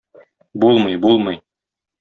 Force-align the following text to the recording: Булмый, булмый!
Булмый, 0.63 0.99
булмый! 1.05 1.41